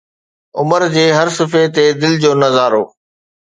[0.59, 2.83] عمر جي هر صفحي تي دل جو نظارو